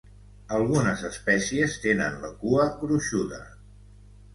[0.59, 3.47] Algunes espècies tenen la cua gruixuda.